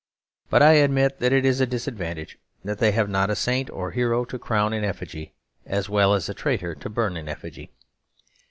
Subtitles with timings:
[0.49, 4.25] But I admit it is a disadvantage that they have not a saint or hero
[4.25, 7.71] to crown in effigy as well as a traitor to burn in effigy.